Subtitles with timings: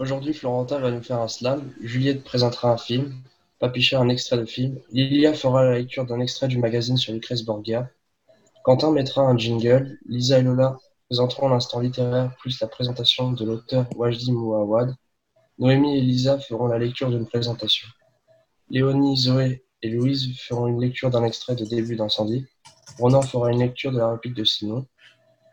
[0.00, 3.12] Aujourd'hui, Florentin va nous faire un slam, Juliette présentera un film,
[3.58, 7.42] Papicha un extrait de film, Lilia fera la lecture d'un extrait du magazine sur Lucrèce
[7.42, 7.90] Borgia,
[8.64, 13.84] Quentin mettra un jingle, Lisa et Lola présenteront l'instant littéraire plus la présentation de l'auteur
[13.94, 14.94] Wajdi Mouawad,
[15.58, 17.86] Noémie et Lisa feront la lecture d'une présentation.
[18.70, 22.46] Léonie, Zoé et Louise feront une lecture d'un extrait de Début d'incendie.
[22.98, 24.86] Ronan fera une lecture de la réplique de Simon.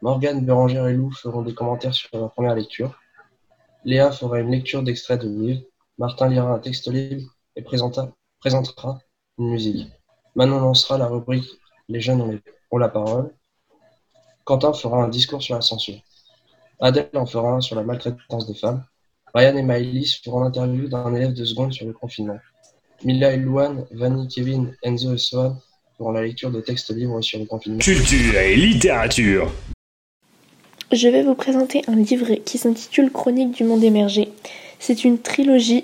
[0.01, 2.97] Morgane, Bérangère et Lou feront des commentaires sur la première lecture.
[3.87, 5.61] Léa fera une lecture d'extrait de livre.
[5.97, 7.23] Martin lira un texte libre
[7.55, 8.99] et présentera
[9.39, 9.87] une musique.
[10.35, 11.47] Manon lancera la rubrique
[11.87, 13.31] Les jeunes ont, la parole.
[14.43, 16.01] Quentin fera un discours sur la censure.
[16.81, 18.83] Adèle en fera un sur la maltraitance des femmes.
[19.33, 22.39] Ryan et Maëlys feront l'interview d'un élève de seconde sur le confinement.
[23.05, 25.61] Mila et Luan, Vanny, Kevin, Enzo et Sohan
[25.95, 27.79] feront la lecture de textes libres sur le confinement.
[27.79, 29.49] Culture et littérature.
[30.93, 34.29] Je vais vous présenter un livre qui s'intitule Chronique du monde émergé.
[34.79, 35.83] C'est une trilogie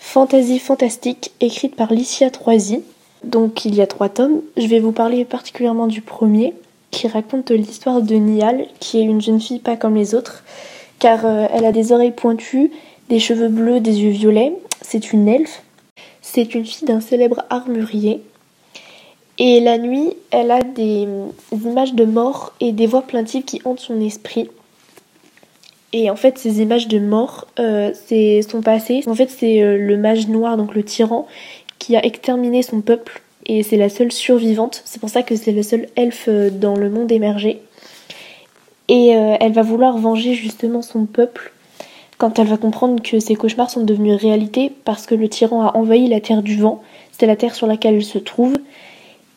[0.00, 2.82] fantasy fantastique écrite par Licia Troisi.
[3.22, 4.40] Donc il y a trois tomes.
[4.56, 6.52] Je vais vous parler particulièrement du premier
[6.90, 10.42] qui raconte l'histoire de Nial, qui est une jeune fille pas comme les autres,
[10.98, 12.72] car euh, elle a des oreilles pointues,
[13.08, 14.52] des cheveux bleus, des yeux violets.
[14.82, 15.62] C'est une elfe.
[16.22, 18.20] C'est une fille d'un célèbre armurier.
[19.42, 21.08] Et la nuit, elle a des,
[21.50, 24.50] images de mort et des voix plaintives qui hantent son esprit.
[25.94, 29.02] Et en fait, ces images de mort, euh, c'est son passé.
[29.06, 31.26] En fait, c'est euh, le mage noir, donc le tyran,
[31.78, 33.22] qui a exterminé son peuple.
[33.46, 34.82] Et c'est la seule survivante.
[34.84, 37.62] C'est pour ça que c'est le seul elfe euh, dans le monde émergé.
[38.88, 41.52] Et elle va vouloir venger justement son peuple
[42.18, 45.76] quand elle va comprendre que ses cauchemars sont devenus réalité parce que le tyran a
[45.76, 46.82] envahi la terre du vent.
[47.12, 48.54] C'est la terre sur laquelle elle se trouve.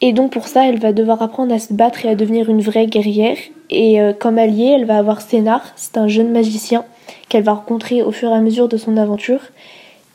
[0.06, 2.60] Et donc pour ça, elle va devoir apprendre à se battre et à devenir une
[2.60, 3.38] vraie guerrière.
[3.70, 6.84] Et euh, comme allié, elle va avoir Sénar, c'est un jeune magicien
[7.30, 9.40] qu'elle va rencontrer au fur et à mesure de son aventure,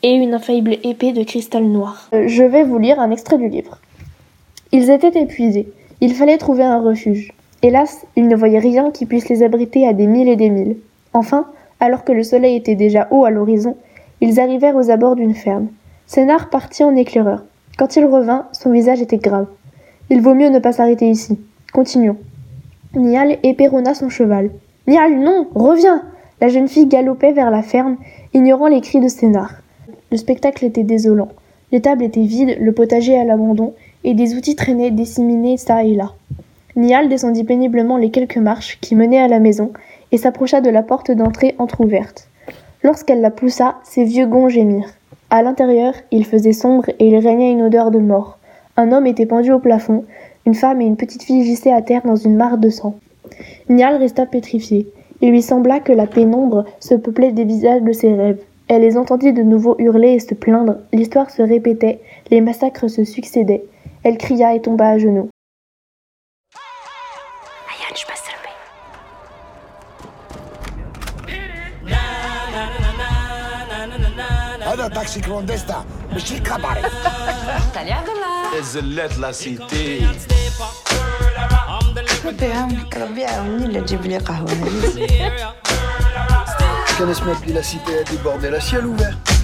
[0.03, 2.07] et une infaillible épée de cristal noir.
[2.13, 3.79] Euh, je vais vous lire un extrait du livre.
[4.71, 5.67] Ils étaient épuisés,
[6.01, 7.33] il fallait trouver un refuge.
[7.63, 10.77] Hélas, ils ne voyaient rien qui puisse les abriter à des milles et des milles.
[11.13, 11.47] Enfin,
[11.79, 13.75] alors que le soleil était déjà haut à l'horizon,
[14.21, 15.69] ils arrivèrent aux abords d'une ferme.
[16.05, 17.41] Sénar partit en éclaireur.
[17.79, 19.47] Quand il revint, son visage était grave.
[20.11, 21.37] Il vaut mieux ne pas s'arrêter ici.
[21.71, 22.17] Continuons.
[22.95, 24.49] Nial éperonna son cheval.
[24.87, 26.01] Nial, non, reviens
[26.41, 27.97] La jeune fille galopait vers la ferme,
[28.33, 29.61] ignorant les cris de Sénar.
[30.11, 31.29] Le spectacle était désolant.
[31.71, 35.93] Les tables étaient vides, le potager à l'abandon, et des outils traînaient disséminés çà et
[35.93, 36.13] là.
[36.75, 39.71] Nial descendit péniblement les quelques marches qui menaient à la maison
[40.11, 42.27] et s'approcha de la porte d'entrée entr'ouverte.
[42.81, 44.93] Lorsqu'elle la poussa, ses vieux gonds gémirent.
[45.29, 48.38] À l'intérieur, il faisait sombre et il régnait une odeur de mort.
[48.79, 50.05] Un homme était pendu au plafond,
[50.45, 52.95] une femme et une petite fille gissaient à terre dans une mare de sang.
[53.67, 54.87] Nial resta pétrifié.
[55.19, 58.41] Il lui sembla que la pénombre se peuplait des visages de ses rêves.
[58.69, 60.77] Elle les entendit de nouveau hurler et se plaindre.
[60.93, 61.99] L'histoire se répétait,
[62.31, 63.65] les massacres se succédaient.
[64.03, 65.27] Elle cria et tomba à genoux.
[78.48, 80.06] هذا تاكسي كلونديستا ماشي كاباري Salut Abdallah الزلات لا سيتي
[82.24, 84.48] ربي يعاونك ربي يعاوني لا تجيب لي قهوة
[86.98, 89.34] كان اسمها بلي لا سيتي دي بوردي لا ciel ouvert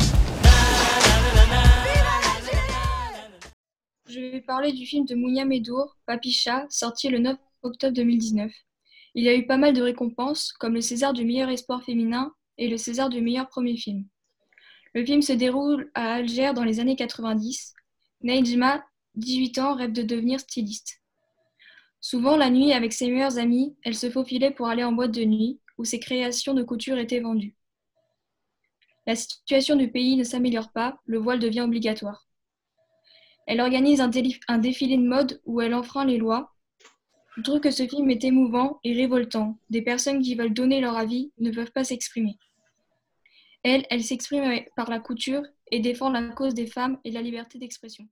[4.09, 8.51] Je vais parler du film de Mounia Medour, Papicha, sorti le 9 octobre 2019.
[9.15, 12.33] Il y a eu pas mal de récompenses, comme le César du meilleur espoir féminin
[12.59, 14.05] et le César du meilleur premier film.
[14.95, 17.75] Le film se déroule à Alger dans les années 90.
[18.23, 18.85] Neijma,
[19.16, 21.02] 18 ans, rêve de devenir styliste.
[22.02, 25.24] Souvent, la nuit, avec ses meilleurs amis, elle se faufilait pour aller en boîte de
[25.24, 27.56] nuit, où ses créations de couture étaient vendues.
[29.08, 32.28] La situation du pays ne s'améliore pas, le voile devient obligatoire.
[33.48, 34.10] Elle organise un,
[34.48, 36.54] un défilé de mode où elle enfreint les lois.
[37.38, 39.60] Je trouve que ce film est émouvant et révoltant.
[39.70, 42.38] Des personnes qui veulent donner leur avis ne peuvent pas s'exprimer.
[43.64, 47.58] Elle, elle s'exprime par la couture et défend la cause des femmes et la liberté
[47.58, 48.08] d'expression.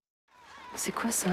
[0.76, 1.30] C'est quoi ça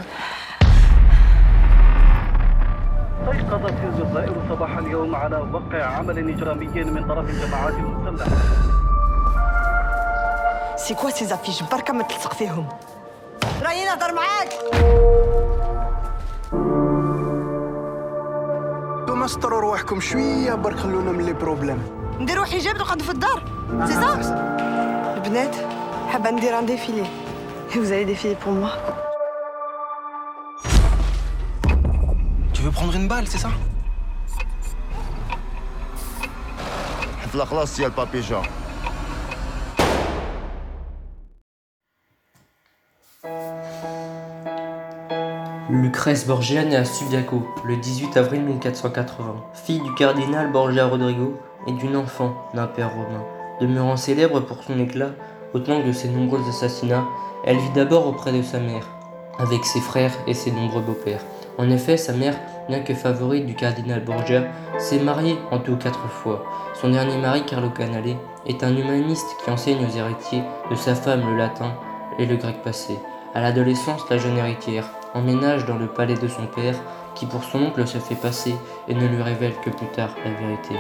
[3.31, 8.37] استيقظت الجزائر صباح اليوم على وقع عمل إجرامي من طرف الجماعات المسلحة.
[10.77, 12.69] سي كوا سي زافيش بركة ما تلصق فيهم؟
[13.63, 14.53] راني نهضر معاك!
[19.01, 21.83] انتوما استروا رواحكم شوية برك خلونا من لي بروبليم.
[22.21, 23.43] نديرو حجاب نقعدو في الدار
[23.87, 24.15] سي صا
[25.17, 25.57] البنات
[26.13, 27.05] حابة ندير ان ديفيلي
[27.73, 28.73] Vous allez défiler pour moi
[32.61, 33.49] Tu veux prendre une balle, c'est ça
[45.71, 51.73] Lucrèce Borgia naît à Subiaco le 18 avril 1480, fille du cardinal Borgia Rodrigo et
[51.73, 53.25] d'une enfant d'un père romain.
[53.63, 55.13] Demeurant célèbre pour son éclat,
[55.55, 57.07] autant de ses nombreux assassinats,
[57.47, 58.87] elle vit d'abord auprès de sa mère,
[59.39, 61.25] avec ses frères et ses nombreux beaux-pères.
[61.59, 62.35] En effet, sa mère,
[62.69, 64.45] bien que favorite du cardinal Borgia,
[64.79, 66.45] s'est mariée en tout quatre fois.
[66.75, 68.17] Son dernier mari, Carlo Canale,
[68.47, 71.75] est un humaniste qui enseigne aux héritiers de sa femme le latin
[72.19, 72.97] et le grec passé.
[73.35, 76.77] À l'adolescence, la jeune héritière emménage dans le palais de son père,
[77.15, 78.55] qui pour son oncle se fait passer
[78.89, 80.75] et ne lui révèle que plus tard la vérité.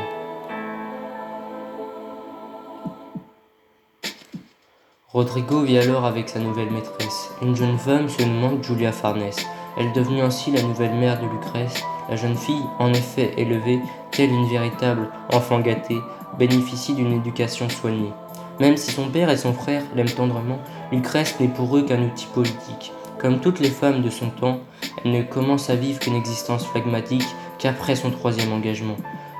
[5.08, 9.32] Rodrigo vit alors avec sa nouvelle maîtresse, une jeune femme se nommant Julia Farnes.
[9.76, 11.82] Elle devenue ainsi la nouvelle mère de Lucrèce.
[12.08, 13.80] La jeune fille, en effet élevée,
[14.10, 16.00] telle une véritable enfant gâtée,
[16.38, 18.12] bénéficie d'une éducation soignée.
[18.58, 20.58] Même si son père et son frère l'aiment tendrement,
[20.92, 22.92] Lucrèce n'est pour eux qu'un outil politique.
[23.18, 24.60] Comme toutes les femmes de son temps,
[25.04, 27.26] elle ne commence à vivre qu'une existence phlegmatique
[27.58, 28.96] qu'après son troisième engagement.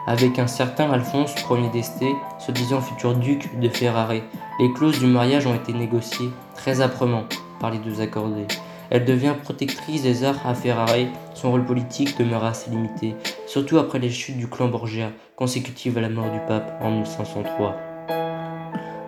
[0.07, 2.05] Avec un certain Alphonse Ier d'Este,
[2.39, 4.13] se disant futur duc de Ferrare,
[4.59, 7.25] les clauses du mariage ont été négociées très âprement
[7.61, 8.47] par les deux accordés.
[8.91, 13.15] Elle devient protectrice des arts à Ferrare, son rôle politique demeura assez limité,
[13.47, 17.77] surtout après les chutes du clan Borgia, consécutives à la mort du pape en 1503.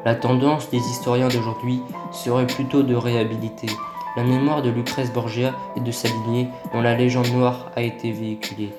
[0.05, 1.81] La tendance des historiens d'aujourd'hui
[2.13, 3.69] serait plutôt de réhabiliter
[4.17, 8.13] la mémoire de Lucrèce Borgia et de sa lignée dont la légende noire a été
[8.13, 8.71] véhiculée.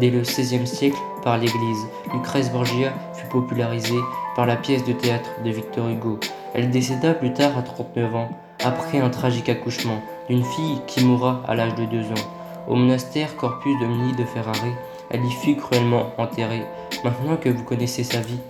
[0.00, 4.00] Dès le XVIe siècle, par l'Église, Lucrèce Borgia fut popularisée
[4.34, 6.18] par la pièce de théâtre de Victor Hugo.
[6.54, 8.30] Elle décéda plus tard à 39 ans,
[8.64, 12.26] après un tragique accouchement d'une fille qui mourra à l'âge de 2 ans.
[12.68, 14.54] Au monastère Corpus Domini de Ferrare,
[15.10, 16.66] elle y fut cruellement enterrée.
[17.02, 18.40] Maintenant que vous connaissez sa vie,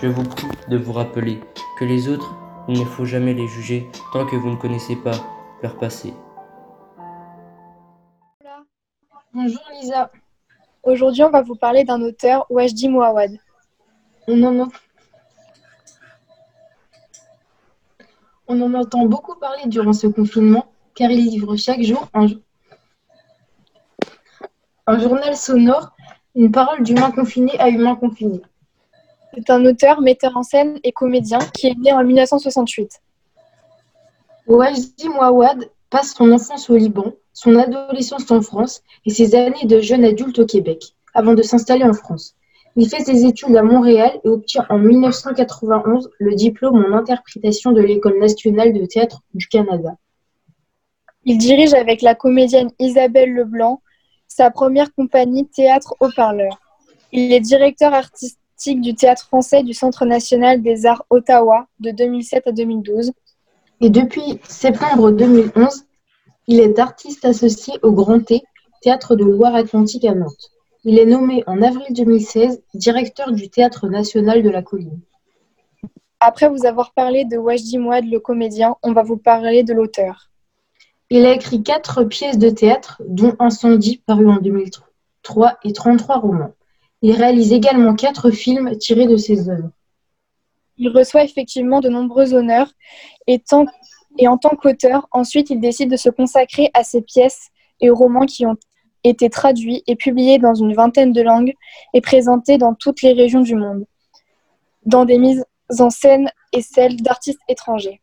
[0.00, 1.40] je vous prie de vous rappeler
[1.78, 2.34] que les autres,
[2.68, 5.12] il ne faut jamais les juger tant que vous ne connaissez pas
[5.62, 6.14] leur passé.
[9.34, 10.10] Bonjour Lisa.
[10.82, 13.32] Aujourd'hui, on va vous parler d'un auteur, Wajdi Mouawad.
[14.28, 14.70] On en
[18.74, 20.66] entend beaucoup parler durant ce confinement,
[20.96, 22.40] car il livre chaque jour un, jo-
[24.86, 25.90] un journal sonore,
[26.34, 28.40] une parole d'humain confiné à humain confiné.
[29.34, 33.00] C'est un auteur, metteur en scène et comédien qui est né en 1968.
[34.46, 39.80] Wajdi Mouawad passe son enfance au Liban, son adolescence en France et ses années de
[39.80, 42.34] jeune adulte au Québec, avant de s'installer en France.
[42.76, 47.80] Il fait ses études à Montréal et obtient en 1991 le diplôme en interprétation de
[47.80, 49.96] l'École nationale de théâtre du Canada.
[51.28, 53.82] Il dirige avec la comédienne Isabelle Leblanc
[54.28, 56.60] sa première compagnie Théâtre Haut-Parleur.
[57.10, 62.46] Il est directeur artistique du Théâtre français du Centre national des arts Ottawa de 2007
[62.46, 63.10] à 2012.
[63.80, 65.86] Et depuis septembre 2011,
[66.46, 68.42] il est artiste associé au Grand T,
[68.82, 70.52] Théâtre de Loire-Atlantique à Nantes.
[70.84, 75.00] Il est nommé en avril 2016 directeur du Théâtre national de la Colline.
[76.20, 80.30] Après vous avoir parlé de Wajdi Mouad, le comédien, on va vous parler de l'auteur.
[81.08, 86.54] Il a écrit quatre pièces de théâtre, dont Incendie, paru en 2003, et 33 romans.
[87.02, 89.70] Il réalise également quatre films tirés de ses œuvres.
[90.78, 92.72] Il reçoit effectivement de nombreux honneurs
[93.26, 93.42] et,
[94.18, 97.94] et en tant qu'auteur, ensuite il décide de se consacrer à ses pièces et aux
[97.94, 98.56] romans qui ont
[99.04, 101.54] été traduits et publiés dans une vingtaine de langues
[101.94, 103.84] et présentés dans toutes les régions du monde,
[104.84, 105.44] dans des mises
[105.78, 108.00] en scène et celles d'artistes étrangers.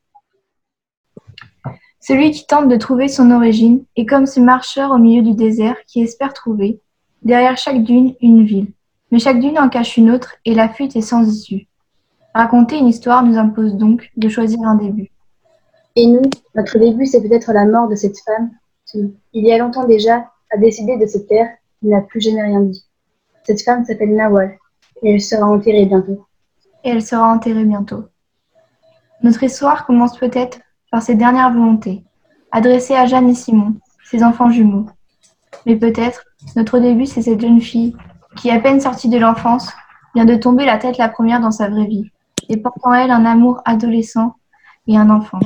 [2.06, 5.78] Celui qui tente de trouver son origine est comme ce marcheur au milieu du désert
[5.88, 6.82] qui espère trouver,
[7.22, 8.74] derrière chaque dune, une ville.
[9.10, 11.66] Mais chaque dune en cache une autre et la fuite est sans issue.
[12.36, 15.12] Raconter une histoire nous impose donc de choisir un début.
[15.96, 16.24] Et nous,
[16.56, 18.52] notre début, c'est peut-être la mort de cette femme
[18.86, 21.48] qui, il y a longtemps déjà, a décidé de se taire
[21.86, 22.84] et n'a plus jamais rien dit.
[23.44, 24.58] Cette femme s'appelle Nawal
[25.04, 26.26] et elle sera enterrée bientôt.
[26.84, 28.04] Et elle sera enterrée bientôt.
[29.22, 30.60] Notre histoire commence peut-être
[30.94, 32.04] par ses dernières volontés,
[32.52, 33.74] adressées à Jeanne et Simon,
[34.04, 34.86] ses enfants jumeaux.
[35.66, 36.24] Mais peut-être
[36.56, 37.96] notre début, c'est cette jeune fille
[38.36, 39.72] qui, à peine sortie de l'enfance,
[40.14, 42.12] vient de tomber la tête la première dans sa vraie vie,
[42.48, 44.36] et porte en elle un amour adolescent
[44.86, 45.40] et un enfant.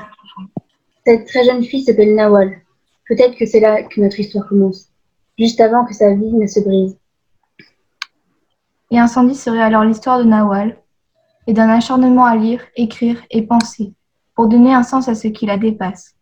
[1.06, 2.58] Cette très jeune fille s'appelle Nawal.
[3.08, 4.90] Peut-être que c'est là que notre histoire commence,
[5.40, 6.98] juste avant que sa vie ne se brise.
[8.92, 10.78] Et Incendie serait alors l'histoire de Nawal,
[11.48, 13.94] et d'un acharnement à lire, écrire et penser,
[14.38, 16.14] pour donner un sens à ce qui la dépasse.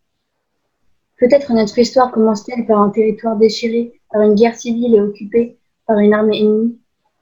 [1.18, 5.98] Peut-être notre histoire commence-t-elle par un territoire déchiré, par une guerre civile et occupée par
[5.98, 6.78] une armée ennemie?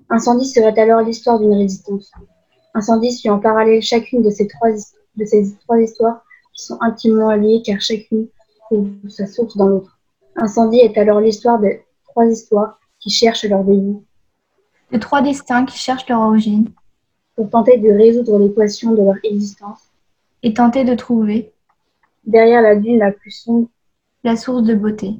[0.09, 2.13] Incendie serait alors l'histoire d'une résistance.
[2.75, 7.33] Incendie suit en parallèle chacune de ces trois, de ces trois histoires qui sont intimement
[7.33, 8.29] liées car chacune
[8.67, 9.99] trouve sa source dans l'autre.
[10.37, 11.71] Incendie est alors l'histoire de
[12.05, 13.99] trois histoires qui cherchent leur début.
[14.93, 16.71] De trois destins qui cherchent leur origine.
[17.35, 19.91] Pour tenter de résoudre l'équation de leur existence.
[20.45, 21.55] Et tenter de trouver.
[22.25, 23.69] Derrière la dune la plus sombre.
[24.25, 25.15] La source de beauté.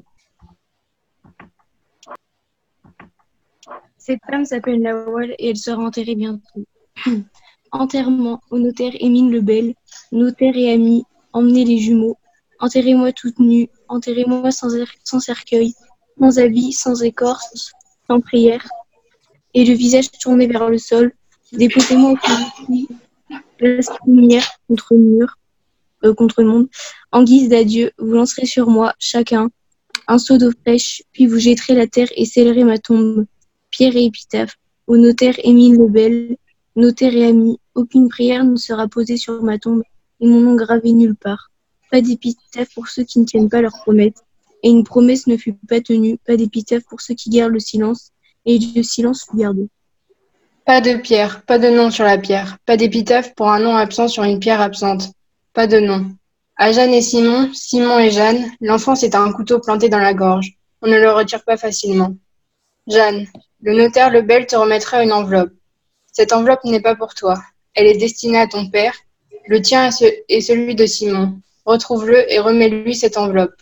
[3.97, 6.67] Cette femme s'appelle Nawal et elle sera enterrée bientôt.
[7.73, 9.75] Enterrement au notaire Émile Lebel,
[10.13, 12.19] notaire et ami, emmenez les jumeaux.
[12.61, 14.69] Enterrez-moi toute nue, enterrez-moi sans,
[15.05, 15.73] sans cercueil,
[16.19, 17.73] sans habit, sans écorce,
[18.07, 18.69] sans prière,
[19.55, 21.13] et le visage tourné vers le sol.
[21.53, 22.87] Déposez-moi au fond
[23.57, 25.39] place lumière contre mur,
[26.05, 26.69] euh, contre monde.
[27.13, 29.51] En guise d'adieu, vous lancerez sur moi, chacun,
[30.07, 33.27] un seau d'eau fraîche, puis vous jetterez la terre et scellerez ma tombe.
[33.71, 34.57] Pierre et épitaphe.
[34.87, 36.37] Au notaire Émile Lebel,
[36.77, 39.83] notaire et ami, aucune prière ne sera posée sur ma tombe
[40.21, 41.51] et mon nom gravé nulle part.
[41.91, 44.23] Pas d'épitaphe pour ceux qui ne tiennent pas leurs promesses.
[44.63, 48.13] Et une promesse ne fut pas tenue, pas d'épitaphe pour ceux qui gardent le silence,
[48.47, 49.69] et le silence fut gardé.
[50.67, 54.09] Pas de pierre, pas de nom sur la pierre, pas d'épitaphe pour un nom absent
[54.09, 55.11] sur une pierre absente.
[55.53, 56.07] Pas de nom.
[56.57, 60.53] À Jeanne et Simon, Simon et Jeanne, l'enfant c'est un couteau planté dans la gorge.
[60.81, 62.15] On ne le retire pas facilement.
[62.87, 63.27] Jeanne,
[63.61, 65.53] le notaire Lebel te remettra une enveloppe.
[66.11, 67.43] Cette enveloppe n'est pas pour toi.
[67.75, 68.95] Elle est destinée à ton père.
[69.47, 69.91] Le tien
[70.29, 71.41] est celui de Simon.
[71.67, 73.55] Retrouve-le et remets-lui cette enveloppe.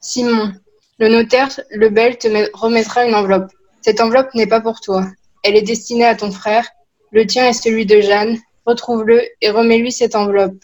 [0.00, 0.52] Simon,
[1.00, 3.50] le notaire Lebel te remettra une enveloppe.
[3.80, 5.04] Cette enveloppe n'est pas pour toi.
[5.42, 6.68] Elle est destinée à ton frère.
[7.10, 8.38] Le tien est celui de Jeanne.
[8.64, 10.56] Retrouve-le et remets-lui cette enveloppe.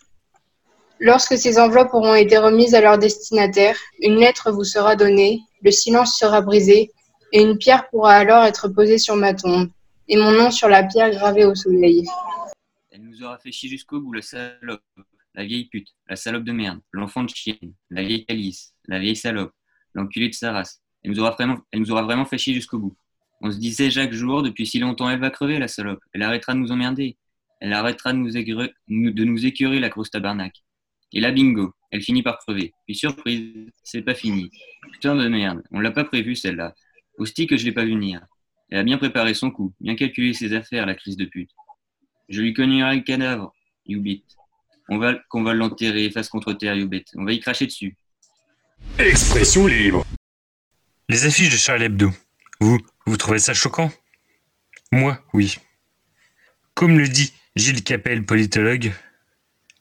[1.01, 5.71] Lorsque ces enveloppes auront été remises à leur destinataire, une lettre vous sera donnée, le
[5.71, 6.91] silence sera brisé,
[7.33, 9.69] et une pierre pourra alors être posée sur ma tombe,
[10.09, 12.05] et mon nom sur la pierre gravée au soleil.
[12.91, 14.83] Elle nous aura fait chier jusqu'au bout, la salope,
[15.35, 19.17] la vieille pute, la salope de merde, l'enfant de chienne, la vieille calice, la vieille
[19.17, 19.53] salope,
[19.95, 20.81] l'enculé de sa race.
[21.03, 22.97] Elle nous aura vraiment, elle nous aura vraiment fait chier jusqu'au bout.
[23.41, 26.01] On se disait chaque jour, depuis si longtemps, elle va crever, la salope.
[26.13, 27.17] Elle arrêtera de nous emmerder.
[27.61, 30.55] Elle arrêtera de nous, écurer, de nous écurer la grosse tabarnak.
[31.13, 32.73] Et là, bingo, elle finit par crever.
[32.87, 34.51] Puis surprise, c'est pas fini.
[34.93, 36.75] Putain de merde, on l'a pas prévu celle-là.
[37.19, 38.21] Hostie que je l'ai pas vu venir.
[38.71, 41.51] Elle a bien préparé son coup, bien calculé ses affaires, la crise de pute.
[42.29, 43.55] Je lui cognerai le cadavre,
[43.87, 44.25] Youbit.
[44.91, 47.05] On va, qu'on va l'enterrer face contre terre, Youbit.
[47.15, 47.97] On va y cracher dessus.
[48.99, 50.05] Expression libre.
[51.09, 52.11] Les affiches de Charlie Hebdo.
[52.61, 53.91] Vous, vous trouvez ça choquant?
[54.93, 55.59] Moi, oui.
[56.75, 58.93] Comme le dit Gilles Capel, politologue,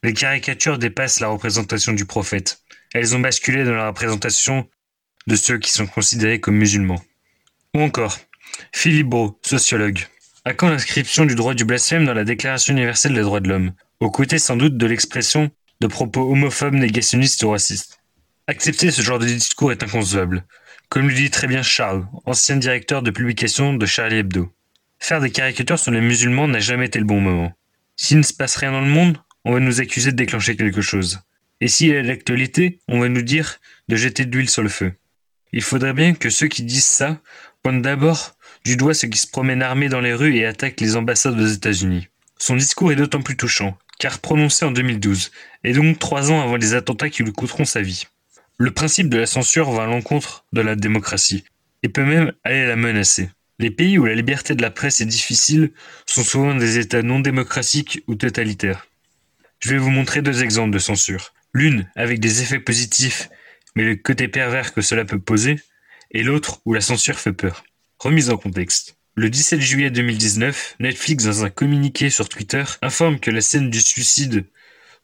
[0.02, 2.62] les caricatures dépassent la représentation du prophète.
[2.94, 4.70] Elles ont basculé dans la représentation
[5.28, 7.04] de ceux qui sont considérés comme musulmans.
[7.76, 8.18] Ou encore,
[8.74, 10.08] Philippe Bro, sociologue.
[10.46, 13.74] À quand l'inscription du droit du blasphème dans la Déclaration universelle des droits de l'homme?
[14.00, 18.00] Aux côtés sans doute de l'expression de propos homophobes, négationnistes ou racistes.
[18.48, 20.46] Accepter ce genre de discours est inconcevable.
[20.90, 24.50] Comme le dit très bien Charles, ancien directeur de publication de Charlie Hebdo.
[25.00, 27.52] Faire des caricatures sur les musulmans n'a jamais été le bon moment.
[27.98, 30.82] S'il ne se passe rien dans le monde, on va nous accuser de déclencher quelque
[30.82, 31.20] chose.
[31.60, 34.94] Et s'il a l'actualité, on va nous dire de jeter de l'huile sur le feu.
[35.52, 37.20] Il faudrait bien que ceux qui disent ça
[37.64, 40.96] pointent d'abord du doigt ceux qui se promènent armés dans les rues et attaquent les
[40.96, 42.08] ambassades aux États-Unis.
[42.38, 45.32] Son discours est d'autant plus touchant, car prononcé en 2012,
[45.66, 48.06] et donc trois ans avant les attentats qui lui coûteront sa vie.
[48.60, 51.44] Le principe de la censure va à l'encontre de la démocratie,
[51.84, 53.30] et peut même aller la menacer.
[53.60, 55.72] Les pays où la liberté de la presse est difficile
[56.08, 58.88] sont souvent des États non démocratiques ou totalitaires.
[59.60, 61.34] Je vais vous montrer deux exemples de censure.
[61.54, 63.30] L'une avec des effets positifs,
[63.76, 65.60] mais le côté pervers que cela peut poser,
[66.10, 67.64] et l'autre où la censure fait peur.
[68.00, 68.98] Remise en contexte.
[69.14, 73.82] Le 17 juillet 2019, Netflix, dans un communiqué sur Twitter, informe que la scène du
[73.82, 74.46] suicide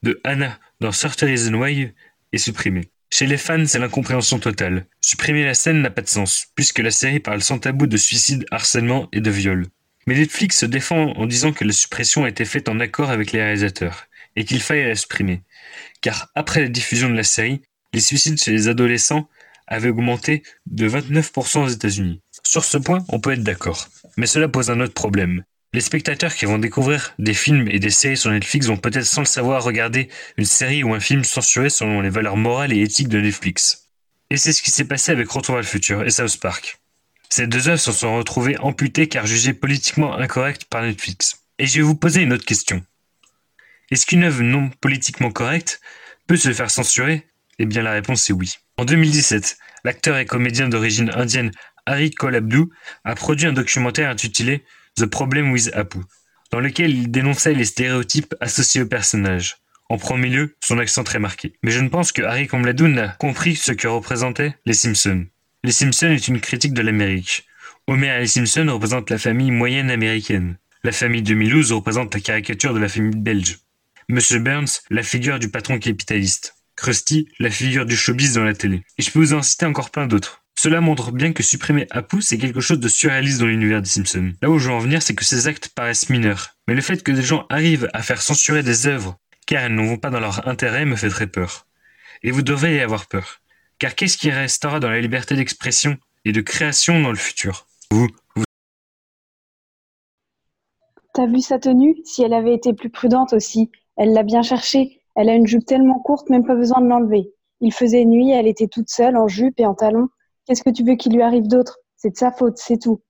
[0.02, 1.92] de Anna dans Sorter is Why
[2.32, 2.93] est supprimée.
[3.15, 4.88] Chez les fans, c'est l'incompréhension totale.
[5.00, 8.43] Supprimer la scène n'a pas de sens, puisque la série parle sans tabou de suicide,
[8.50, 9.67] harcèlement et de viol.
[10.08, 13.32] Mais Netflix se défend en disant que la suppression a été faite en accord avec
[13.32, 15.43] les réalisateurs, et qu'il fallait la supprimer.
[16.01, 17.62] Car après la diffusion de la série,
[17.93, 19.29] les suicides chez les adolescents
[19.67, 22.20] avaient augmenté de 29% aux États-Unis.
[22.41, 23.89] Sur ce point, on peut être d'accord.
[24.17, 25.43] Mais cela pose un autre problème.
[25.74, 29.22] Les spectateurs qui vont découvrir des films et des séries sur Netflix vont peut-être sans
[29.22, 33.08] le savoir regarder une série ou un film censuré selon les valeurs morales et éthiques
[33.08, 33.89] de Netflix.
[34.30, 36.80] Et c'est ce qui s'est passé avec Retour vers le futur et South Park.
[37.30, 41.39] Ces deux œuvres se sont retrouvées amputées car jugées politiquement incorrectes par Netflix.
[41.58, 42.86] Et je vais vous poser une autre question.
[43.89, 45.82] Est-ce qu'une œuvre non politiquement correcte
[46.27, 47.27] peut se faire censurer?
[47.58, 48.58] Eh bien la réponse est oui.
[48.77, 51.51] En 2017, l'acteur et comédien d'origine indienne
[51.88, 52.72] Harry Kolabdou
[53.03, 54.63] a produit un documentaire intitulé
[54.96, 56.00] The Problem with Apu,
[56.52, 59.58] dans lequel il dénonçait les stéréotypes associés au personnage.
[59.90, 61.54] En premier lieu, son accent très marqué.
[61.64, 65.26] Mais je ne pense que Harry Combladoun a compris ce que représentaient les Simpsons.
[65.64, 67.46] Les Simpsons est une critique de l'Amérique.
[67.88, 70.58] Homer et les Simpsons représentent la famille moyenne américaine.
[70.84, 73.60] La famille de Milouz représente la caricature de la famille belge.
[74.10, 76.56] Monsieur Burns, la figure du patron capitaliste.
[76.76, 78.84] Krusty, la figure du showbiz dans la télé.
[78.98, 80.43] Et je peux vous en citer encore plein d'autres.
[80.56, 84.34] Cela montre bien que supprimer Apu, c'est quelque chose de surréaliste dans l'univers des Simpsons.
[84.42, 86.56] Là où je veux en venir, c'est que ces actes paraissent mineurs.
[86.68, 89.88] Mais le fait que des gens arrivent à faire censurer des œuvres car elles ne
[89.88, 91.66] vont pas dans leur intérêt me fait très peur.
[92.22, 93.42] Et vous devriez y avoir peur.
[93.80, 97.68] Car qu'est-ce qui restera dans la liberté d'expression et de création dans le futur?
[97.92, 98.44] Vous, vous
[101.14, 101.96] T'as vu sa tenue?
[102.06, 103.70] Si elle avait été plus prudente aussi.
[103.98, 105.02] Elle l'a bien cherché.
[105.16, 107.30] Elle a une jupe tellement courte, même pas besoin de l'enlever.
[107.60, 110.10] Il faisait nuit, elle était toute seule, en jupe et en talons.
[110.46, 111.80] Qu'est-ce que tu veux qu'il lui arrive d'autre?
[111.96, 113.02] C'est de sa faute, c'est tout.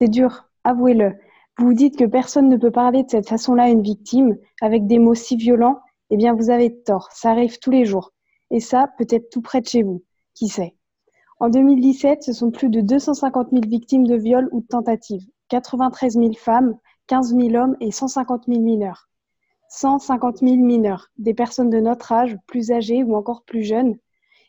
[0.00, 1.14] C'est dur, avouez-le.
[1.58, 4.86] Vous vous dites que personne ne peut parler de cette façon-là à une victime, avec
[4.86, 5.80] des mots si violents.
[6.10, 7.08] Eh bien, vous avez tort.
[7.12, 8.12] Ça arrive tous les jours.
[8.50, 10.02] Et ça, peut-être tout près de chez vous.
[10.34, 10.76] Qui sait?
[11.40, 15.26] En 2017, ce sont plus de 250 000 victimes de viol ou de tentatives.
[15.48, 19.08] 93 000 femmes, 15 000 hommes et 150 000 mineurs.
[19.68, 23.96] 150 000 mineurs, des personnes de notre âge, plus âgées ou encore plus jeunes.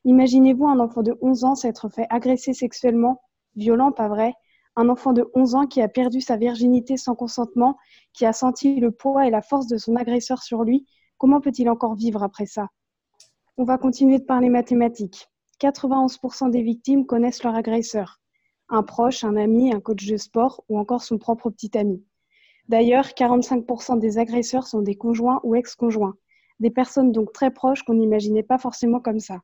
[0.05, 3.21] Imaginez-vous un enfant de 11 ans s'être fait agresser sexuellement,
[3.55, 4.33] violent, pas vrai,
[4.75, 7.75] un enfant de 11 ans qui a perdu sa virginité sans consentement,
[8.13, 10.85] qui a senti le poids et la force de son agresseur sur lui,
[11.17, 12.67] comment peut-il encore vivre après ça?
[13.57, 15.27] On va continuer de parler mathématiques.
[15.59, 18.19] 91% des victimes connaissent leur agresseur.
[18.69, 22.03] Un proche, un ami, un coach de sport ou encore son propre petit ami.
[22.67, 26.15] D'ailleurs, 45% des agresseurs sont des conjoints ou ex-conjoints,
[26.59, 29.41] des personnes donc très proches qu'on n'imaginait pas forcément comme ça.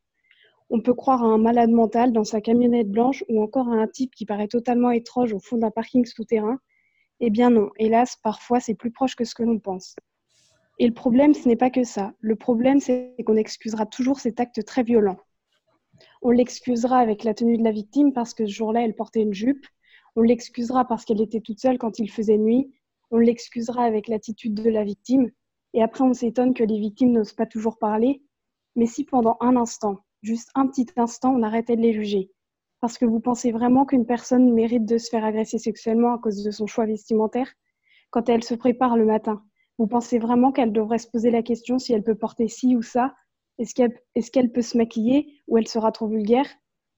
[0.71, 3.87] On peut croire à un malade mental dans sa camionnette blanche ou encore à un
[3.87, 6.59] type qui paraît totalement étrange au fond d'un parking souterrain.
[7.19, 9.95] Eh bien non, hélas, parfois c'est plus proche que ce que l'on pense.
[10.79, 12.13] Et le problème, ce n'est pas que ça.
[12.19, 15.17] Le problème, c'est qu'on excusera toujours cet acte très violent.
[16.23, 19.33] On l'excusera avec la tenue de la victime parce que ce jour-là, elle portait une
[19.33, 19.67] jupe.
[20.15, 22.71] On l'excusera parce qu'elle était toute seule quand il faisait nuit
[23.11, 25.29] on l'excusera avec l'attitude de la victime,
[25.73, 28.23] et après on s'étonne que les victimes n'osent pas toujours parler.
[28.75, 32.31] Mais si pendant un instant, juste un petit instant, on arrêtait de les juger,
[32.79, 36.43] parce que vous pensez vraiment qu'une personne mérite de se faire agresser sexuellement à cause
[36.43, 37.51] de son choix vestimentaire,
[38.09, 39.43] quand elle se prépare le matin,
[39.77, 42.81] vous pensez vraiment qu'elle devrait se poser la question si elle peut porter ci ou
[42.81, 43.15] ça?
[43.57, 46.47] Est-ce qu'elle peut se maquiller ou elle sera trop vulgaire?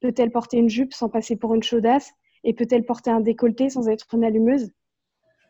[0.02, 2.12] Peut-elle porter une jupe sans passer pour une chaudasse?
[2.44, 4.72] Et peut-elle porter un décolleté sans être une allumeuse?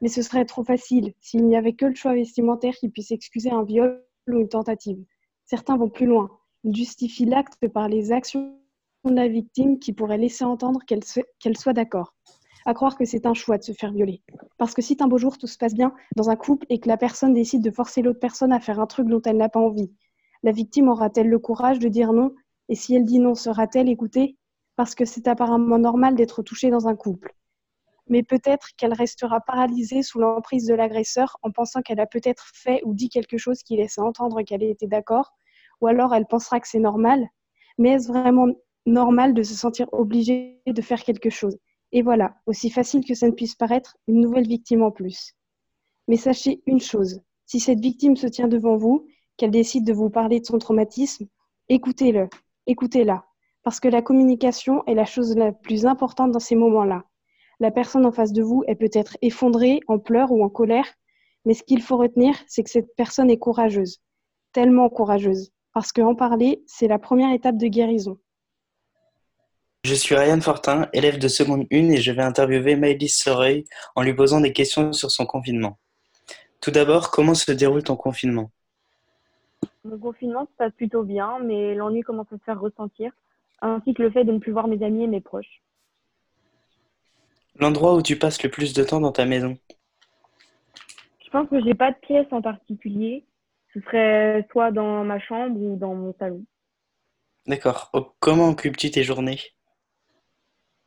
[0.01, 3.49] Mais ce serait trop facile s'il n'y avait que le choix vestimentaire qui puisse excuser
[3.49, 5.03] un viol ou une tentative.
[5.45, 6.29] Certains vont plus loin.
[6.63, 8.58] Ils justifient l'acte par les actions
[9.04, 12.15] de la victime qui pourraient laisser entendre qu'elle soit d'accord.
[12.65, 14.21] À croire que c'est un choix de se faire violer.
[14.58, 16.88] Parce que si un beau jour tout se passe bien dans un couple et que
[16.88, 19.60] la personne décide de forcer l'autre personne à faire un truc dont elle n'a pas
[19.60, 19.91] envie,
[20.43, 22.34] la victime aura-t-elle le courage de dire non?
[22.69, 24.38] Et si elle dit non, sera-t-elle écoutée?
[24.78, 27.36] Parce que c'est apparemment normal d'être touché dans un couple
[28.08, 32.82] mais peut-être qu'elle restera paralysée sous l'emprise de l'agresseur en pensant qu'elle a peut-être fait
[32.84, 35.34] ou dit quelque chose qui laissait entendre qu'elle était d'accord,
[35.84, 37.28] ou alors elle pensera que c'est normal.
[37.78, 38.48] Mais est-ce vraiment
[38.86, 41.58] normal de se sentir obligée de faire quelque chose?
[41.91, 45.34] Et voilà, aussi facile que ça ne puisse paraître, une nouvelle victime en plus.
[46.08, 50.10] Mais sachez une chose, si cette victime se tient devant vous, qu'elle décide de vous
[50.10, 51.28] parler de son traumatisme,
[51.67, 52.30] écoutez-le,
[52.65, 53.26] écoutez-la,
[53.63, 57.04] parce que la communication est la chose la plus importante dans ces moments-là.
[57.60, 60.88] La personne en face de vous est peut-être effondrée, en pleurs ou en colère,
[61.43, 64.00] mais ce qu'il faut retenir, c'est que cette personne est courageuse,
[64.54, 68.17] tellement courageuse, parce qu'en parler, c'est la première étape de guérison.
[69.83, 74.03] Je suis Ryan Fortin, élève de seconde 1 et je vais interviewer Maëlys Soreuil en
[74.03, 75.77] lui posant des questions sur son confinement.
[76.62, 78.49] Tout d'abord, comment se déroule ton confinement?
[79.83, 83.12] Mon confinement se passe plutôt bien, mais l'ennui commence à se faire ressentir,
[83.59, 85.62] ainsi que le fait de ne plus voir mes amis et mes proches.
[87.59, 89.57] L'endroit où tu passes le plus de temps dans ta maison?
[91.25, 93.25] Je pense que j'ai pas de pièce en particulier.
[93.73, 96.45] Ce serait soit dans ma chambre ou dans mon salon.
[97.47, 97.89] D'accord.
[97.93, 99.39] Oh, comment occupes-tu tes journées?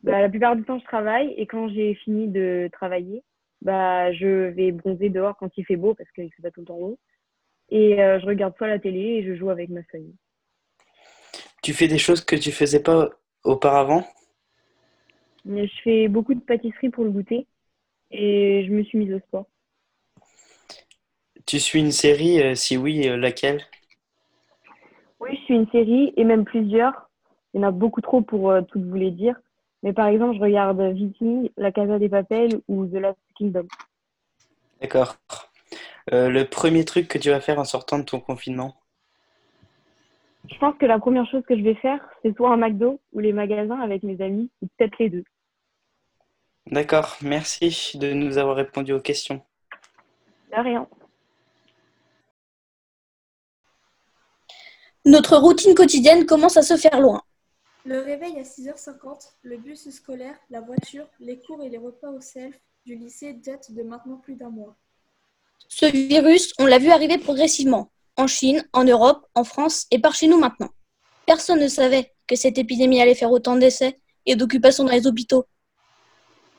[0.03, 3.25] Bah, La plupart du temps, je travaille et quand j'ai fini de travailler,
[3.61, 6.67] bah, je vais bronzer dehors quand il fait beau parce que c'est pas tout le
[6.67, 6.99] temps beau.
[7.69, 10.15] Et euh, je regarde soit la télé et je joue avec ma famille.
[11.63, 13.11] Tu fais des choses que tu faisais pas
[13.43, 14.07] auparavant?
[15.45, 17.47] Je fais beaucoup de pâtisserie pour le goûter
[18.11, 19.47] et je me suis mise au sport.
[21.47, 23.63] Tu suis une série euh, Si oui, euh, laquelle?
[25.21, 27.09] Oui, je suis une série et même plusieurs.
[27.55, 29.37] Il y en a beaucoup trop pour euh, tout vous les dire.
[29.85, 33.69] Mais par exemple, je regarde Viking, La Casa des Papel ou The Last Kingdom.
[34.81, 35.17] D'accord.
[36.13, 38.75] Euh, le premier truc que tu vas faire en sortant de ton confinement?
[40.51, 43.21] Je pense que la première chose que je vais faire, c'est soit un McDo ou
[43.21, 45.25] les magasins avec mes amis, ou peut-être les deux.
[46.67, 49.43] D'accord, merci de nous avoir répondu aux questions.
[50.51, 50.89] De rien.
[55.07, 57.23] Notre routine quotidienne commence à se faire loin.
[57.85, 62.21] Le réveil à 6h50, le bus scolaire, la voiture, les cours et les repas au
[62.21, 64.75] self du lycée datent de maintenant plus d'un mois.
[65.69, 70.17] Ce virus, on l'a vu arriver progressivement, en Chine, en Europe, en France et par
[70.17, 70.71] chez nous maintenant.
[71.25, 75.47] Personne ne savait que cette épidémie allait faire autant d'essais et d'occupations dans les hôpitaux.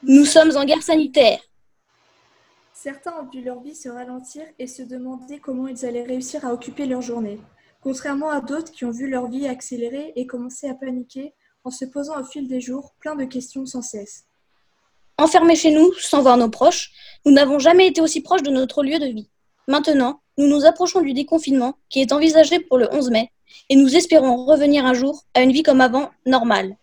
[0.03, 1.41] Nous sommes en guerre sanitaire.
[2.73, 6.53] Certains ont vu leur vie se ralentir et se demander comment ils allaient réussir à
[6.53, 7.41] occuper leur journée,
[7.87, 11.85] contrairement à d'autres qui ont vu leur vie accélérer et commencer à paniquer en se
[11.85, 14.25] posant au fil des jours plein de questions sans cesse.
[15.17, 16.91] Enfermés chez nous, sans voir nos proches,
[17.25, 19.29] nous n'avons jamais été aussi proches de notre lieu de vie.
[19.69, 23.31] Maintenant, nous nous approchons du déconfinement qui est envisagé pour le 11 mai
[23.69, 26.75] et nous espérons revenir un jour à une vie comme avant, normale.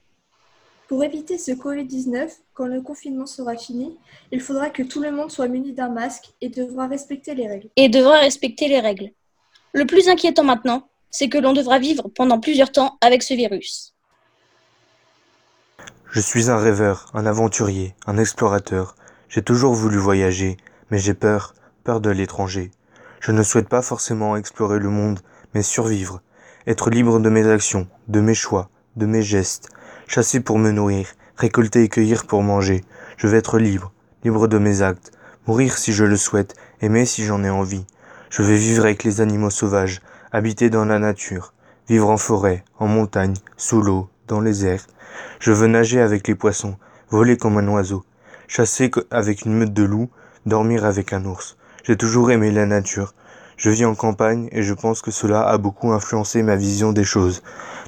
[0.88, 3.94] Pour éviter ce Covid-19, quand le confinement sera fini,
[4.32, 7.68] il faudra que tout le monde soit muni d'un masque et devra respecter les règles.
[7.76, 9.10] Et devra respecter les règles.
[9.74, 13.94] Le plus inquiétant maintenant, c'est que l'on devra vivre pendant plusieurs temps avec ce virus.
[16.10, 18.96] Je suis un rêveur, un aventurier, un explorateur.
[19.28, 20.56] J'ai toujours voulu voyager,
[20.90, 22.72] mais j'ai peur, peur de l'étranger.
[23.20, 25.20] Je ne souhaite pas forcément explorer le monde,
[25.54, 26.20] mais survivre,
[26.66, 29.68] être libre de mes actions, de mes choix, de mes gestes,
[30.08, 32.84] chasser pour me nourrir, récolter et cueillir pour manger.
[33.18, 33.92] Je veux être libre,
[34.24, 35.12] libre de mes actes,
[35.46, 37.86] mourir si je le souhaite, aimer si j'en ai envie.
[38.30, 40.00] Je vais vivre avec les animaux sauvages,
[40.34, 41.54] habiter dans la nature,
[41.88, 44.84] vivre en forêt, en montagne, sous l'eau, dans les airs.
[45.38, 46.76] Je veux nager avec les poissons,
[47.08, 48.04] voler comme un oiseau,
[48.48, 50.10] chasser avec une meute de loups,
[50.44, 51.56] dormir avec un ours.
[51.84, 53.14] J'ai toujours aimé la nature.
[53.56, 57.04] Je vis en campagne et je pense que cela a beaucoup influencé ma vision des
[57.04, 57.44] choses,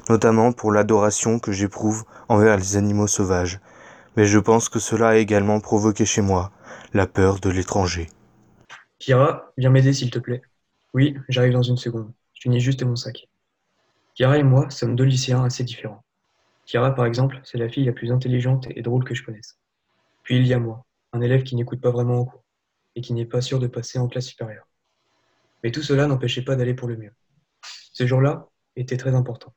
[0.07, 3.59] notamment pour l'adoration que j'éprouve envers les animaux sauvages.
[4.15, 6.51] Mais je pense que cela a également provoqué chez moi
[6.93, 8.07] la peur de l'étranger.
[8.99, 10.43] Kira, viens m'aider s'il te plaît.
[10.93, 12.13] Oui, j'arrive dans une seconde.
[12.37, 13.27] Je finis juste mon sac.
[14.13, 16.05] Kira et moi sommes deux lycéens assez différents.
[16.67, 19.57] Kira, par exemple, c'est la fille la plus intelligente et drôle que je connaisse.
[20.21, 22.43] Puis il y a moi, un élève qui n'écoute pas vraiment en cours
[22.95, 24.67] et qui n'est pas sûr de passer en classe supérieure.
[25.63, 27.13] Mais tout cela n'empêchait pas d'aller pour le mieux.
[27.63, 29.55] Ce jour-là était très important.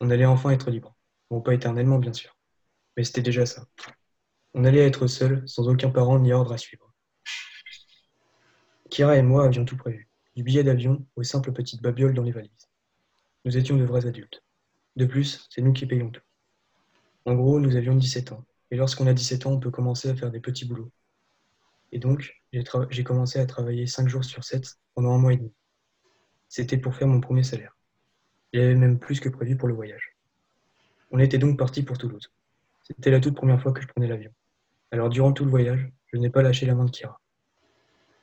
[0.00, 0.96] On allait enfin être libre.
[1.30, 2.36] Bon, pas éternellement, bien sûr.
[2.96, 3.66] Mais c'était déjà ça.
[4.54, 6.92] On allait être seul, sans aucun parent ni ordre à suivre.
[8.88, 10.09] Kira et moi avions tout prévu.
[10.36, 12.68] Du billet d'avion aux simples petites babioles dans les valises.
[13.44, 14.42] Nous étions de vrais adultes.
[14.96, 16.22] De plus, c'est nous qui payons tout.
[17.24, 18.44] En gros, nous avions 17 ans.
[18.70, 20.90] Et lorsqu'on a 17 ans, on peut commencer à faire des petits boulots.
[21.92, 25.52] Et donc, j'ai commencé à travailler 5 jours sur 7 pendant un mois et demi.
[26.48, 27.76] C'était pour faire mon premier salaire.
[28.52, 30.16] J'avais même plus que prévu pour le voyage.
[31.10, 32.32] On était donc parti pour Toulouse.
[32.82, 34.32] C'était la toute première fois que je prenais l'avion.
[34.92, 37.20] Alors durant tout le voyage, je n'ai pas lâché la main de Kira.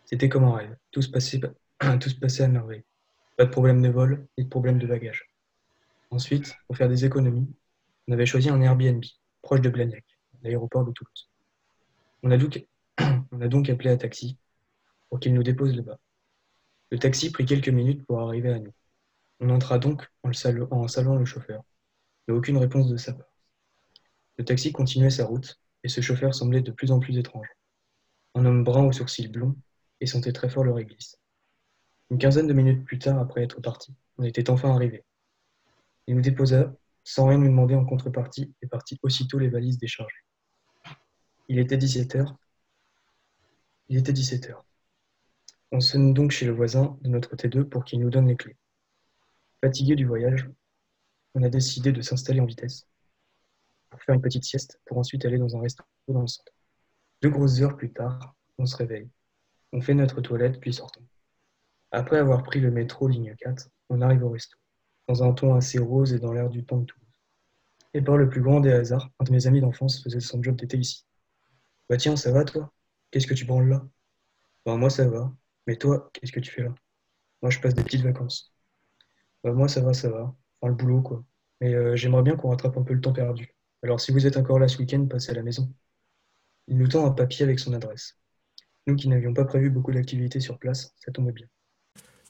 [0.05, 0.75] C'était comme un rêve.
[0.91, 1.39] Tout se passait,
[1.99, 2.83] tout se passait à merveille.
[3.37, 5.29] Pas de problème de vol, ni de problème de bagage.
[6.09, 7.47] Ensuite, pour faire des économies,
[8.07, 9.03] on avait choisi un Airbnb,
[9.41, 10.05] proche de Blagnac,
[10.41, 11.29] l'aéroport de Toulouse.
[12.23, 12.31] On
[13.41, 14.37] a, donc, appelé un taxi
[15.09, 15.99] pour qu'il nous dépose là-bas.
[16.89, 18.73] Le taxi prit quelques minutes pour arriver à nous.
[19.39, 20.31] On entra donc en,
[20.71, 21.63] en saluant le chauffeur,
[22.27, 23.31] mais aucune réponse de sa part.
[24.37, 27.47] Le taxi continuait sa route, et ce chauffeur semblait de plus en plus étrange.
[28.33, 29.55] Un homme brun aux sourcils blonds,
[30.01, 31.17] et sentait très fort le réglisse.
[32.09, 35.03] Une quinzaine de minutes plus tard, après être parti, on était enfin arrivé.
[36.07, 40.23] Il nous déposa, sans rien nous demander en contrepartie, et partit aussitôt les valises déchargées.
[41.49, 42.35] Il était 17 heures.
[43.89, 44.65] Il était 17 heures.
[45.71, 48.55] On sonne donc chez le voisin de notre T2 pour qu'il nous donne les clés.
[49.61, 50.49] Fatigué du voyage,
[51.35, 52.87] on a décidé de s'installer en vitesse
[53.89, 56.53] pour faire une petite sieste pour ensuite aller dans un restaurant dans le centre.
[57.21, 59.09] Deux grosses heures plus tard, on se réveille.
[59.73, 61.05] On fait notre toilette puis sortons.
[61.91, 64.57] Après avoir pris le métro ligne 4, on arrive au resto,
[65.07, 67.07] dans un ton assez rose et dans l'air du temps de Toulouse.
[67.93, 70.55] Et par le plus grand des hasards, un de mes amis d'enfance faisait son job
[70.55, 71.05] d'été ici.
[71.89, 72.73] Bah tiens, ça va toi?
[73.11, 73.87] Qu'est-ce que tu branles là
[74.65, 75.33] Bah moi ça va.
[75.67, 76.75] Mais toi, qu'est-ce que tu fais là
[77.41, 78.53] Moi je passe des petites vacances.
[79.43, 80.35] Bah moi ça va, ça va.
[80.61, 81.23] Enfin le boulot quoi.
[81.61, 83.55] Mais euh, j'aimerais bien qu'on rattrape un peu le temps perdu.
[83.83, 85.73] Alors si vous êtes encore là ce week-end, passez à la maison.
[86.67, 88.17] Il nous tend un papier avec son adresse.
[88.87, 91.47] Nous qui n'avions pas prévu beaucoup d'activités sur place, ça tombait bien.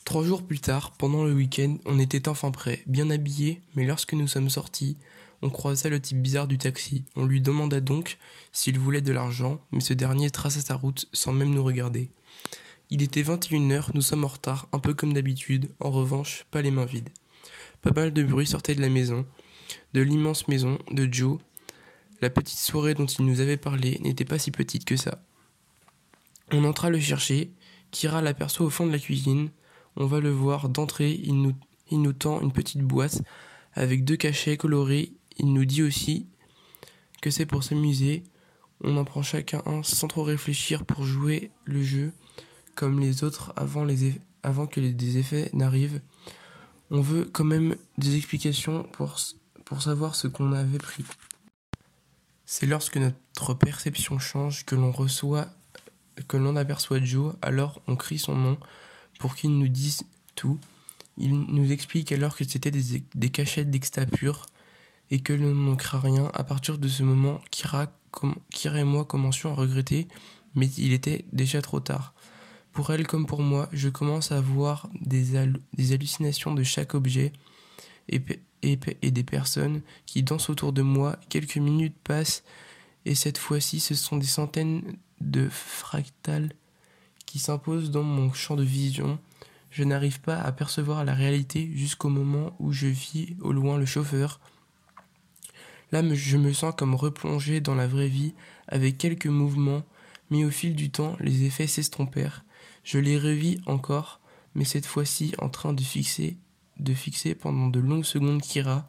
[0.07, 4.13] Trois jours plus tard, pendant le week-end, on était enfin prêts, bien habillés, mais lorsque
[4.13, 4.95] nous sommes sortis,
[5.41, 7.03] on croisa le type bizarre du taxi.
[7.17, 8.17] On lui demanda donc
[8.53, 12.09] s'il voulait de l'argent, mais ce dernier traça sa route sans même nous regarder.
[12.89, 16.71] Il était 21h, nous sommes en retard, un peu comme d'habitude, en revanche, pas les
[16.71, 17.09] mains vides.
[17.81, 19.25] Pas mal de bruit sortait de la maison,
[19.93, 21.37] de l'immense maison de Joe.
[22.21, 25.21] La petite soirée dont il nous avait parlé n'était pas si petite que ça.
[26.53, 27.51] On entra le chercher,
[27.91, 29.49] Kira l'aperçoit au fond de la cuisine,
[29.97, 31.53] on va le voir d'entrée, il nous,
[31.91, 33.21] il tend une petite boîte
[33.73, 36.27] avec deux cachets colorés, il nous dit aussi
[37.21, 38.23] que c'est pour s'amuser,
[38.81, 42.13] on en prend chacun un sans trop réfléchir pour jouer le jeu
[42.75, 45.99] comme les autres avant que les, des effets n'arrivent.
[46.91, 49.17] On veut quand même des explications pour,
[49.65, 51.03] pour savoir ce qu'on avait pris.
[52.45, 55.47] C'est lorsque notre perception change que l'on reçoit,
[56.27, 58.57] que l'on aperçoit Joe, alors on crie son nom
[59.19, 60.03] pour qu'il nous dise
[60.35, 60.59] tout.
[61.17, 64.45] Il nous explique alors que c'était des, cachettes d'exta pur
[65.09, 66.31] et que l'on ne craint rien.
[66.33, 67.91] À partir de ce moment, Kira,
[68.65, 70.07] et moi commencions à regretter,
[70.55, 72.13] mais il était déjà trop tard.
[72.71, 77.33] Pour elle comme pour moi, je commence à voir des, hallucinations de chaque objet
[78.09, 78.21] et,
[78.61, 81.17] et, et, des personnes qui dansent autour de moi.
[81.29, 82.43] Quelques minutes passent
[83.05, 86.51] et cette fois-ci, ce sont des centaines de fractales
[87.27, 89.19] qui s'imposent dans mon champ de vision.
[89.69, 93.85] Je n'arrive pas à percevoir la réalité jusqu'au moment où je vis au loin le
[93.85, 94.39] chauffeur.
[95.91, 98.33] Là, je me sens comme replongé dans la vraie vie
[98.67, 99.83] avec quelques mouvements,
[100.31, 102.43] mais au fil du temps, les effets s'estompèrent.
[102.83, 104.19] Je les revis encore,
[104.55, 106.37] mais cette fois-ci en train de fixer,
[106.79, 108.87] de fixer pendant de longues secondes Kira.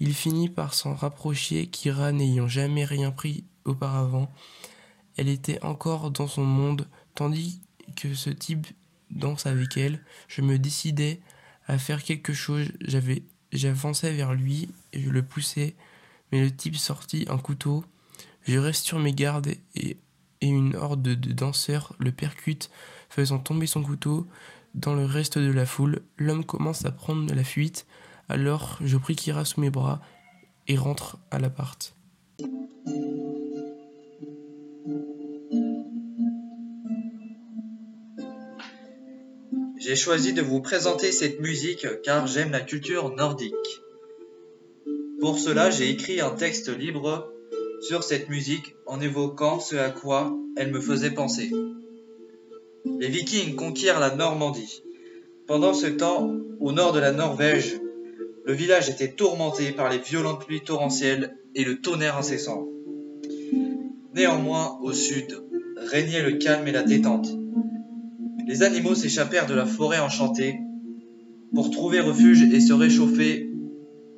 [0.00, 4.32] Il finit par s'en rapprocher, Kira n'ayant jamais rien pris auparavant.
[5.16, 6.88] Elle était encore dans son monde,
[7.20, 7.60] tandis
[7.96, 8.66] que ce type
[9.10, 10.00] danse avec elle.
[10.26, 11.20] Je me décidais
[11.66, 12.68] à faire quelque chose.
[12.80, 15.74] J'avais, j'avançais vers lui et je le poussais,
[16.32, 17.84] mais le type sortit un couteau.
[18.44, 19.98] Je reste sur mes gardes et,
[20.40, 22.70] et une horde de danseurs le percute
[23.10, 24.26] faisant tomber son couteau
[24.74, 26.00] dans le reste de la foule.
[26.16, 27.86] L'homme commence à prendre la fuite,
[28.30, 30.00] alors je prie Kira sous mes bras
[30.68, 31.94] et rentre à l'appart.
[39.90, 43.52] J'ai choisi de vous présenter cette musique car j'aime la culture nordique.
[45.18, 47.28] Pour cela, j'ai écrit un texte libre
[47.88, 51.50] sur cette musique en évoquant ce à quoi elle me faisait penser.
[53.00, 54.84] Les Vikings conquièrent la Normandie.
[55.48, 57.80] Pendant ce temps, au nord de la Norvège,
[58.44, 62.64] le village était tourmenté par les violentes pluies torrentielles et le tonnerre incessant.
[64.14, 65.36] Néanmoins, au sud,
[65.78, 67.39] régnait le calme et la détente.
[68.50, 70.58] Les animaux s'échappèrent de la forêt enchantée
[71.54, 73.48] pour trouver refuge et se réchauffer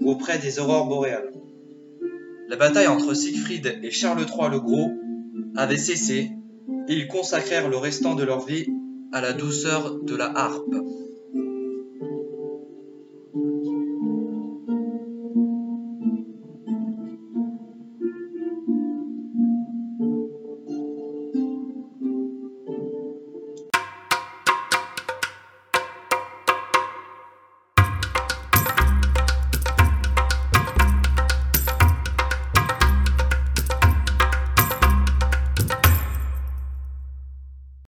[0.01, 1.31] auprès des aurores boréales.
[2.49, 4.90] La bataille entre Siegfried et Charles III le Gros
[5.55, 6.31] avait cessé
[6.88, 8.64] ils consacrèrent le restant de leur vie
[9.12, 10.77] à la douceur de la harpe.